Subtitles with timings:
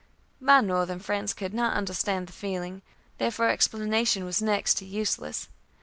[0.39, 2.81] My Northern friends could not understand the feeling,
[3.19, 5.47] therefore explanation was next to useless.